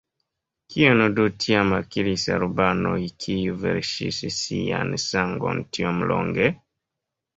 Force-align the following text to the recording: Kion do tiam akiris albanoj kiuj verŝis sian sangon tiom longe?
Kion 0.75 1.01
do 1.17 1.25
tiam 1.43 1.75
akiris 1.79 2.23
albanoj 2.37 2.95
kiuj 3.25 3.45
verŝis 3.67 4.23
sian 4.39 4.93
sangon 5.07 5.63
tiom 5.79 6.05
longe? 6.15 6.53